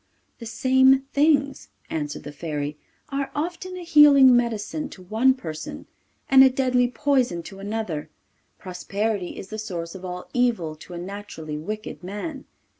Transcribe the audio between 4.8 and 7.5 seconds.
to one person and a deadly poison